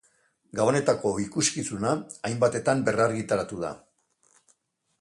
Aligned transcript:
Gabonetako 0.59 1.11
ikuskizuna 1.23 1.91
hainbatetan 2.29 2.81
berrargitaratu 2.89 3.63
da. 3.67 3.71